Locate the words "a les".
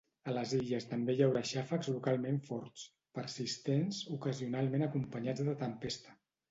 0.29-0.53